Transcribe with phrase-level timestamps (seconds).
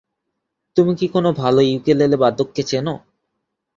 [0.77, 2.95] তুমি কি কোনো ভালো ইউকুলেলে বাদককে চেনো?